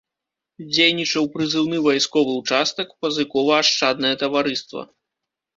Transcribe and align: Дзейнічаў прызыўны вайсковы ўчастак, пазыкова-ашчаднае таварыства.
Дзейнічаў 0.71 1.23
прызыўны 1.35 1.77
вайсковы 1.87 2.31
ўчастак, 2.39 2.87
пазыкова-ашчаднае 3.05 4.15
таварыства. 4.23 4.81